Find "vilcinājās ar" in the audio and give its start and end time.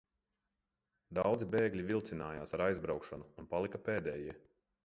1.91-2.65